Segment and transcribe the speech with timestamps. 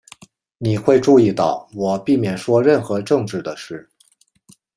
[0.57, 3.87] 你会注意到我避免说任何政治的事。